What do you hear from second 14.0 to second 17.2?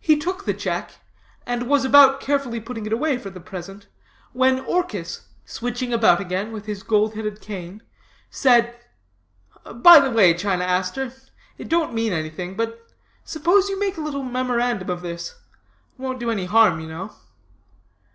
little memorandum of this; won't do any harm, you know.'